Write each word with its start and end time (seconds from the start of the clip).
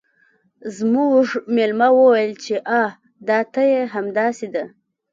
زموږ 0.77 1.23
میلمه 1.55 1.87
وویل 1.97 2.33
چې 2.43 2.55
آه 2.81 2.91
دا 3.27 3.39
ته 3.53 3.61
یې 3.71 3.81
همداسې 3.93 4.47
ده 4.55 4.63